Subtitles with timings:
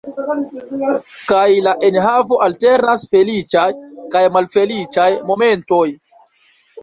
[1.31, 3.67] Kaj en la enhavo alternas feliĉaj
[4.15, 5.85] kaj malfeliĉaj momentoj.